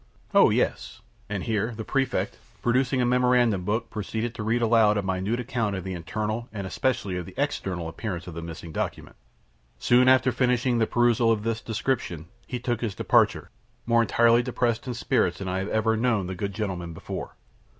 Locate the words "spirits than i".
14.95-15.59